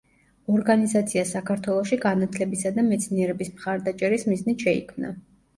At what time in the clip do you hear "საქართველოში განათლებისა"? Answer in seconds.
1.31-2.71